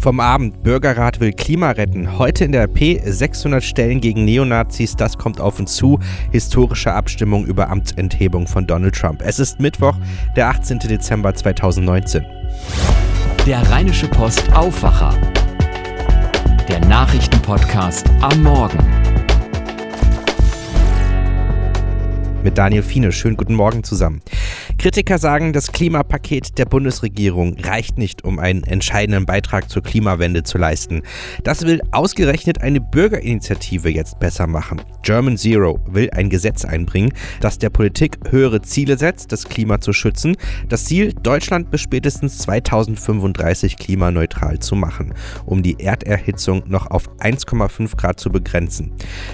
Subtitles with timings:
[0.00, 2.18] Vom Abend, Bürgerrat will Klima retten.
[2.18, 5.98] Heute in der RP 600 Stellen gegen Neonazis, das kommt auf uns zu.
[6.30, 9.22] Historische Abstimmung über Amtsenthebung von Donald Trump.
[9.24, 9.96] Es ist Mittwoch,
[10.36, 10.78] der 18.
[10.78, 12.24] Dezember 2019.
[13.44, 15.12] Der Rheinische Post Aufwacher.
[16.68, 18.78] Der Nachrichtenpodcast am Morgen.
[22.44, 23.10] Mit Daniel Fiene.
[23.10, 24.22] Schönen guten Morgen zusammen.
[24.78, 30.56] Kritiker sagen, das Klimapaket der Bundesregierung reicht nicht, um einen entscheidenden Beitrag zur Klimawende zu
[30.56, 31.02] leisten.
[31.42, 34.80] Das will ausgerechnet eine Bürgerinitiative jetzt besser machen.
[35.02, 39.92] German Zero will ein Gesetz einbringen, das der Politik höhere Ziele setzt, das Klima zu
[39.92, 40.36] schützen.
[40.68, 45.12] Das Ziel, Deutschland bis spätestens 2035 klimaneutral zu machen,
[45.44, 48.92] um die Erderhitzung noch auf 1,5 Grad zu begrenzen.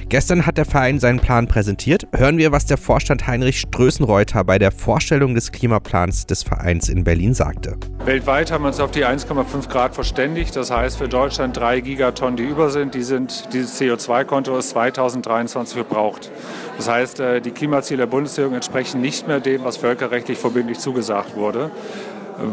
[0.09, 2.07] Gestern hat der Verein seinen Plan präsentiert.
[2.17, 7.05] Hören wir, was der Vorstand Heinrich Strößenreuter bei der Vorstellung des Klimaplans des Vereins in
[7.05, 7.77] Berlin sagte.
[8.05, 10.57] Weltweit haben wir uns auf die 1,5 Grad verständigt.
[10.57, 12.95] Das heißt für Deutschland drei Gigatonnen, die über sind.
[12.95, 16.31] Die sind dieses CO2-Konto ist 2023 verbraucht.
[16.77, 21.37] Das heißt, äh, die Klimaziele der Bundesregierung entsprechen nicht mehr dem, was völkerrechtlich verbindlich zugesagt
[21.37, 21.71] wurde.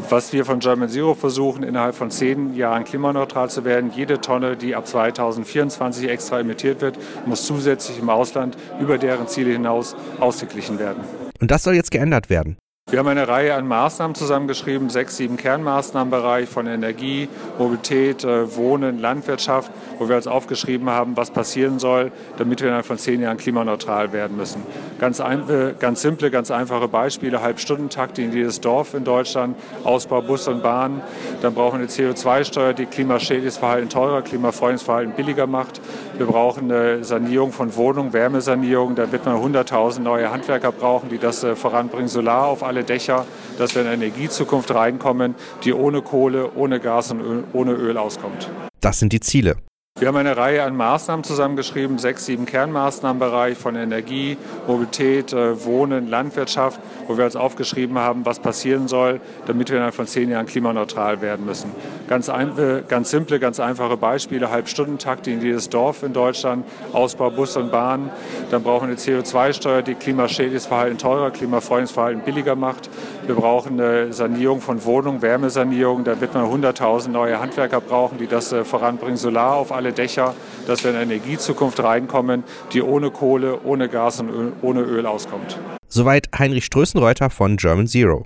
[0.10, 3.92] Was wir von German Zero versuchen, innerhalb von zehn Jahren klimaneutral zu werden.
[3.96, 9.52] Jede Tonne, die ab 2024 extra emittiert wird, muss zusätzlich im Ausland über deren Ziele
[9.52, 11.04] hinaus ausgeglichen werden.
[11.40, 12.58] Und das soll jetzt geändert werden.
[12.90, 19.00] Wir haben eine Reihe an Maßnahmen zusammengeschrieben, sechs, sieben Kernmaßnahmenbereich von Energie, Mobilität, äh, Wohnen,
[19.00, 23.38] Landwirtschaft, wo wir uns aufgeschrieben haben, was passieren soll, damit wir innerhalb von zehn Jahren
[23.38, 24.64] klimaneutral werden müssen.
[25.00, 30.22] Ganz, ein, äh, ganz simple, ganz einfache Beispiele, Halbstundentakt in jedes Dorf in Deutschland, Ausbau
[30.22, 31.02] Bus und Bahn.
[31.42, 35.80] Dann brauchen wir eine CO2-Steuer, die klimaschädliches Verhalten teurer, klimafreundliches Verhalten billiger macht.
[36.18, 38.96] Wir brauchen eine Sanierung von Wohnungen, Wärmesanierung.
[38.96, 42.10] Da wird man 100.000 neue Handwerker brauchen, die das äh, voranbringen.
[42.10, 43.26] Solar auf alle Dächer,
[43.58, 48.50] dass wir in eine Energiezukunft reinkommen, die ohne Kohle, ohne Gas und ohne Öl auskommt.
[48.80, 49.58] Das sind die Ziele.
[50.00, 54.36] Wir haben eine Reihe an Maßnahmen zusammengeschrieben, sechs, sieben Kernmaßnahmenbereich von Energie,
[54.66, 59.94] Mobilität, äh, Wohnen, Landwirtschaft, wo wir uns aufgeschrieben haben, was passieren soll, damit wir innerhalb
[59.94, 61.72] von zehn Jahren klimaneutral werden müssen.
[62.08, 67.30] Ganz, ein, äh, ganz simple, ganz einfache Beispiele, Halbstundentakt in jedes Dorf in Deutschland, Ausbau
[67.30, 68.10] Bus und Bahn.
[68.50, 72.90] Dann brauchen wir eine CO2-Steuer, die klimaschädliches Verhalten teurer, klimafreundliches Verhalten billiger macht.
[73.28, 76.06] Wir brauchen eine Sanierung von Wohnungen, Wärmesanierung.
[76.06, 79.18] Da wird man 100.000 neue Handwerker brauchen, die das äh, voranbringen.
[79.18, 80.36] Solar auf alle Dächer,
[80.68, 85.60] dass wir in eine Energiezukunft reinkommen, die ohne Kohle, ohne Gas und ohne Öl auskommt.
[85.88, 88.26] Soweit Heinrich Strößenreuter von German Zero.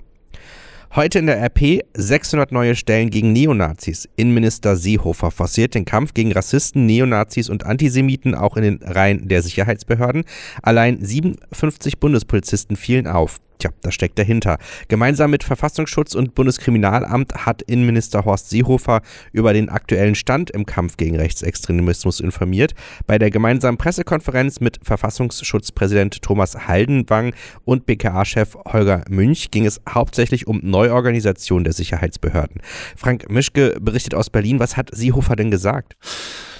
[0.94, 4.08] Heute in der RP 600 neue Stellen gegen Neonazis.
[4.16, 9.42] Innenminister Seehofer forciert den Kampf gegen Rassisten, Neonazis und Antisemiten auch in den Reihen der
[9.42, 10.24] Sicherheitsbehörden.
[10.62, 13.40] Allein 57 Bundespolizisten fielen auf.
[13.58, 14.58] Tja, das steckt dahinter.
[14.88, 19.00] Gemeinsam mit Verfassungsschutz und Bundeskriminalamt hat Innenminister Horst Seehofer
[19.32, 22.74] über den aktuellen Stand im Kampf gegen Rechtsextremismus informiert.
[23.06, 27.32] Bei der gemeinsamen Pressekonferenz mit Verfassungsschutzpräsident Thomas Haldenwang
[27.64, 32.60] und BKA-Chef Holger Münch ging es hauptsächlich um Neuorganisation der Sicherheitsbehörden.
[32.96, 34.60] Frank Mischke berichtet aus Berlin.
[34.60, 35.96] Was hat Seehofer denn gesagt?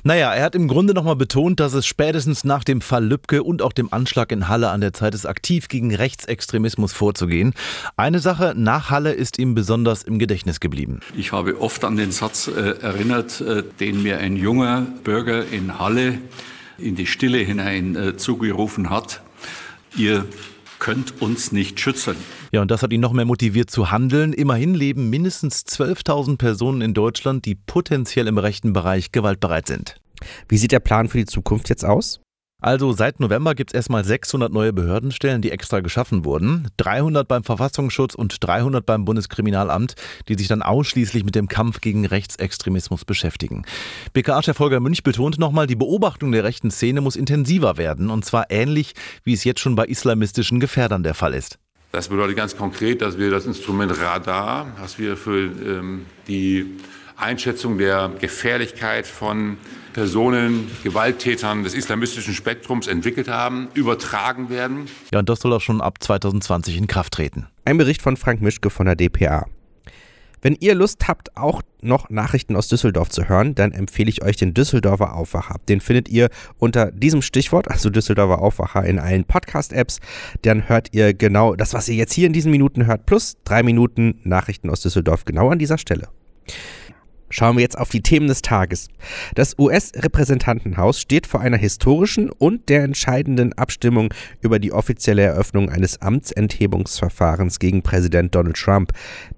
[0.05, 3.63] Naja, er hat im Grunde nochmal betont, dass es spätestens nach dem Fall Lübcke und
[3.63, 7.55] auch dem Anschlag in Halle an der Zeit ist, aktiv gegen Rechtsextremismus vorzugehen.
[7.97, 11.01] Eine Sache nach Halle ist ihm besonders im Gedächtnis geblieben.
[11.17, 15.79] Ich habe oft an den Satz äh, erinnert, äh, den mir ein junger Bürger in
[15.79, 16.19] Halle
[16.79, 19.23] in die Stille hinein äh, zugerufen hat.
[19.97, 20.27] Ihr
[20.79, 22.17] könnt uns nicht schützen.
[22.53, 24.33] Ja, und das hat ihn noch mehr motiviert zu handeln.
[24.33, 29.97] Immerhin leben mindestens 12.000 Personen in Deutschland, die potenziell im rechten Bereich gewaltbereit sind.
[30.49, 32.21] Wie sieht der Plan für die Zukunft jetzt aus?
[32.67, 36.67] Also seit November gibt es erstmal 600 neue Behördenstellen, die extra geschaffen wurden.
[36.79, 39.95] 300 beim Verfassungsschutz und 300 beim Bundeskriminalamt,
[40.27, 43.65] die sich dann ausschließlich mit dem Kampf gegen Rechtsextremismus beschäftigen.
[44.15, 48.11] BKA-Chef Holger Münch betont nochmal, die Beobachtung der rechten Szene muss intensiver werden.
[48.11, 51.61] Und zwar ähnlich, wie es jetzt schon bei islamistischen Gefährdern der Fall ist.
[51.93, 56.67] Das bedeutet ganz konkret, dass wir das Instrument Radar, was wir für ähm, die
[57.17, 59.57] Einschätzung der Gefährlichkeit von
[59.95, 64.89] Personen, Gewalttätern des islamistischen Spektrums entwickelt haben, übertragen werden.
[65.13, 67.47] Ja, und das soll auch schon ab 2020 in Kraft treten.
[67.65, 69.47] Ein Bericht von Frank Mischke von der DPA.
[70.43, 74.37] Wenn ihr Lust habt, auch noch Nachrichten aus Düsseldorf zu hören, dann empfehle ich euch
[74.37, 75.57] den Düsseldorfer Aufwacher.
[75.69, 76.29] Den findet ihr
[76.59, 80.01] unter diesem Stichwort, also Düsseldorfer Aufwacher, in allen Podcast-Apps.
[80.43, 83.63] Dann hört ihr genau das, was ihr jetzt hier in diesen Minuten hört, plus drei
[83.63, 86.09] Minuten Nachrichten aus Düsseldorf genau an dieser Stelle.
[87.29, 88.89] Schauen wir jetzt auf die Themen des Tages.
[89.35, 96.01] Das US-Repräsentantenhaus steht vor einer historischen und der entscheidenden Abstimmung über die offizielle Eröffnung eines
[96.01, 98.93] Amtsenthebungsverfahrens gegen Präsident Donald Trump.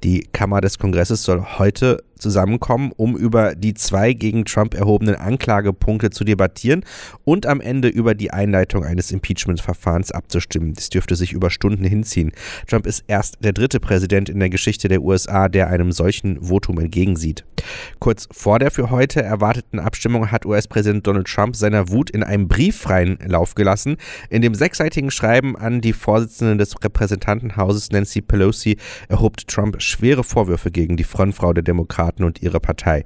[0.05, 6.11] Die Kammer des Kongresses soll heute zusammenkommen, um über die zwei gegen Trump erhobenen Anklagepunkte
[6.11, 6.85] zu debattieren
[7.25, 10.75] und am Ende über die Einleitung eines Impeachment-Verfahrens abzustimmen.
[10.75, 12.33] Das dürfte sich über Stunden hinziehen.
[12.67, 16.79] Trump ist erst der dritte Präsident in der Geschichte der USA, der einem solchen Votum
[16.79, 17.45] entgegensieht.
[17.99, 22.49] Kurz vor der für heute erwarteten Abstimmung hat US-Präsident Donald Trump seiner Wut in einem
[22.49, 23.97] Brief freien Lauf gelassen.
[24.31, 28.77] In dem sechsseitigen Schreiben an die Vorsitzende des Repräsentantenhauses Nancy Pelosi
[29.09, 33.05] erhob Trump schwere Vorwürfe gegen die Frontfrau der Demokraten und ihre Partei.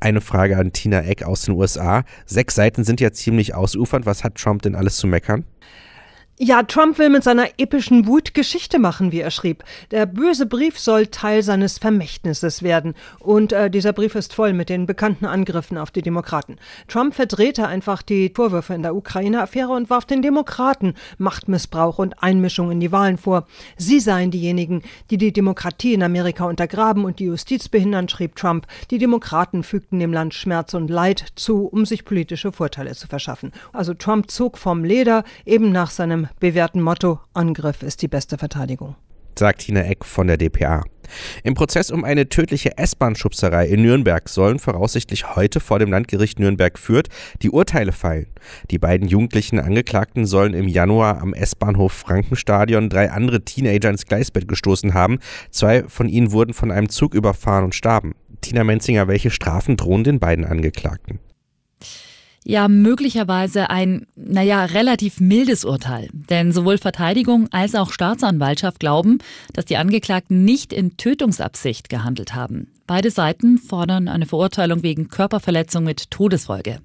[0.00, 2.04] Eine Frage an Tina Eck aus den USA.
[2.24, 4.06] Sechs Seiten sind ja ziemlich ausufernd.
[4.06, 5.44] Was hat Trump denn alles zu meckern?
[6.42, 9.62] Ja, Trump will mit seiner epischen Wut Geschichte machen, wie er schrieb.
[9.90, 12.94] Der böse Brief soll Teil seines Vermächtnisses werden.
[13.18, 16.56] Und äh, dieser Brief ist voll mit den bekannten Angriffen auf die Demokraten.
[16.88, 22.70] Trump verdrehte einfach die Vorwürfe in der Ukraine-Affäre und warf den Demokraten Machtmissbrauch und Einmischung
[22.70, 23.46] in die Wahlen vor.
[23.76, 28.66] Sie seien diejenigen, die die Demokratie in Amerika untergraben und die Justiz behindern, schrieb Trump.
[28.90, 33.52] Die Demokraten fügten dem Land Schmerz und Leid zu, um sich politische Vorteile zu verschaffen.
[33.74, 38.96] Also Trump zog vom Leder eben nach seinem bewährten Motto Angriff ist die beste Verteidigung.
[39.38, 40.82] Sagt Tina Eck von der DPA.
[41.42, 47.08] Im Prozess um eine tödliche S-Bahn-Schubserei in Nürnberg sollen voraussichtlich heute vor dem Landgericht Nürnberg-Fürth
[47.42, 48.26] die Urteile fallen.
[48.70, 54.46] Die beiden jugendlichen Angeklagten sollen im Januar am S-Bahnhof Frankenstadion drei andere Teenager ins Gleisbett
[54.46, 55.18] gestoßen haben.
[55.50, 58.14] Zwei von ihnen wurden von einem Zug überfahren und starben.
[58.40, 61.18] Tina Menzinger, welche Strafen drohen den beiden Angeklagten?
[62.44, 66.08] Ja möglicherweise ein, naja, relativ mildes Urteil.
[66.12, 69.18] Denn sowohl Verteidigung als auch Staatsanwaltschaft glauben,
[69.52, 72.68] dass die Angeklagten nicht in Tötungsabsicht gehandelt haben.
[72.90, 76.80] Beide Seiten fordern eine Verurteilung wegen Körperverletzung mit Todesfolge.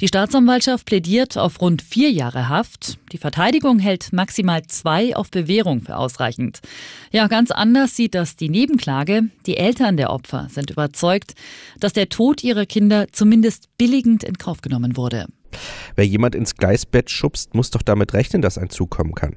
[0.00, 2.98] Die Staatsanwaltschaft plädiert auf rund vier Jahre Haft.
[3.10, 6.60] Die Verteidigung hält maximal zwei auf Bewährung für ausreichend.
[7.10, 9.24] Ja, ganz anders sieht das die Nebenklage.
[9.44, 11.34] Die Eltern der Opfer sind überzeugt,
[11.80, 15.26] dass der Tod ihrer Kinder zumindest billigend in Kauf genommen wurde.
[15.96, 19.36] Wer jemand ins Gleisbett schubst, muss doch damit rechnen, dass ein Zug kommen kann.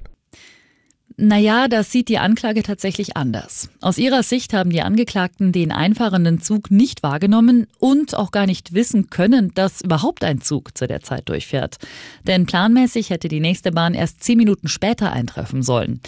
[1.16, 3.70] Naja, das sieht die Anklage tatsächlich anders.
[3.82, 8.74] Aus ihrer Sicht haben die Angeklagten den einfahrenden Zug nicht wahrgenommen und auch gar nicht
[8.74, 11.78] wissen können, dass überhaupt ein Zug zu der Zeit durchfährt.
[12.26, 16.02] Denn planmäßig hätte die nächste Bahn erst zehn Minuten später eintreffen sollen.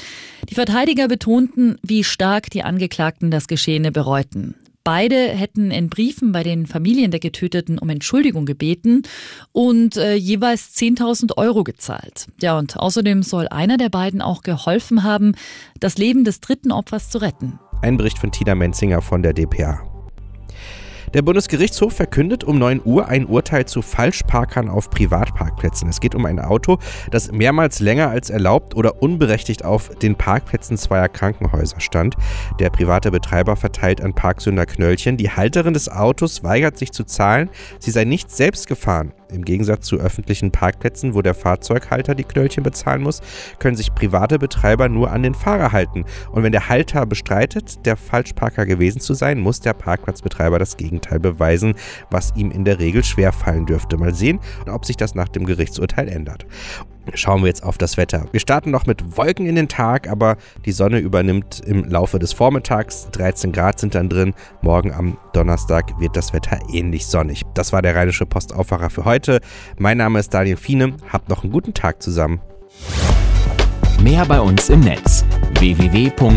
[0.50, 4.56] Die Verteidiger betonten, wie stark die Angeklagten das Geschehene bereuten.
[4.86, 9.02] Beide hätten in Briefen bei den Familien der Getöteten um Entschuldigung gebeten
[9.52, 12.28] und äh, jeweils 10.000 Euro gezahlt.
[12.40, 15.34] Ja, und außerdem soll einer der beiden auch geholfen haben,
[15.80, 17.60] das Leben des dritten Opfers zu retten.
[17.82, 19.95] Ein Bericht von Tina Menzinger von der DPA.
[21.16, 25.88] Der Bundesgerichtshof verkündet um 9 Uhr ein Urteil zu Falschparkern auf Privatparkplätzen.
[25.88, 26.78] Es geht um ein Auto,
[27.10, 32.16] das mehrmals länger als erlaubt oder unberechtigt auf den Parkplätzen zweier Krankenhäuser stand.
[32.60, 35.16] Der private Betreiber verteilt an Parksünder Knöllchen.
[35.16, 37.50] Die Halterin des Autos weigert sich zu zahlen.
[37.80, 39.14] Sie sei nicht selbst gefahren.
[39.32, 43.22] Im Gegensatz zu öffentlichen Parkplätzen, wo der Fahrzeughalter die Knöllchen bezahlen muss,
[43.60, 46.06] können sich private Betreiber nur an den Fahrer halten.
[46.32, 51.20] Und wenn der Halter bestreitet, der Falschparker gewesen zu sein, muss der Parkplatzbetreiber das Gegenteil
[51.20, 51.76] beweisen,
[52.12, 53.98] was ihm in der Regel schwerfallen dürfte.
[53.98, 56.46] Mal sehen, ob sich das nach dem Gerichtsurteil ändert.
[57.14, 58.26] Schauen wir jetzt auf das Wetter.
[58.32, 62.34] Wir starten noch mit Wolken in den Tag, aber die Sonne übernimmt im Laufe des
[62.34, 63.10] Vormittags.
[63.12, 64.34] 13 Grad sind dann drin.
[64.62, 67.44] Morgen am Donnerstag wird das Wetter ähnlich sonnig.
[67.54, 69.40] Das war der Rheinische Postaufwacher für heute.
[69.78, 70.94] Mein Name ist Daniel Fiene.
[71.12, 72.42] Habt noch einen guten Tag zusammen.
[74.02, 75.24] Mehr bei uns im Netz
[75.60, 76.36] www.rp-online.de